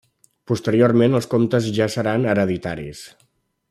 [0.51, 3.09] Posteriorment els comtes ja seran hereditaris.